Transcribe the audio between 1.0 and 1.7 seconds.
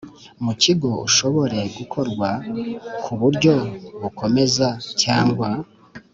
ushobore